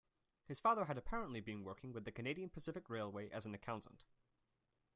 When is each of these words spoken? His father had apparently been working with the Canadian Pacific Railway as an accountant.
His 0.47 0.59
father 0.59 0.85
had 0.85 0.97
apparently 0.97 1.41
been 1.41 1.63
working 1.63 1.93
with 1.93 2.05
the 2.05 2.11
Canadian 2.11 2.49
Pacific 2.49 2.89
Railway 2.89 3.29
as 3.29 3.45
an 3.45 3.53
accountant. 3.53 4.03